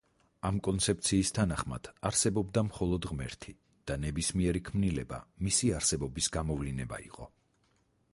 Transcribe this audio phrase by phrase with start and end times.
[0.47, 3.53] ამ კონცეფციის თანახმად, არსებობდა მხოლოდ ღმერთი
[3.91, 7.29] და ნებისმიერი ქმნილება მისი არსებობის გამოვლინება იყო.